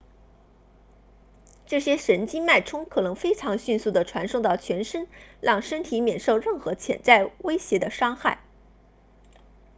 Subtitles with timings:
[1.67, 5.07] 这些神经脉冲可以非常迅速地传送到全身
[5.41, 8.39] 让身体免受任何潜在威胁的伤害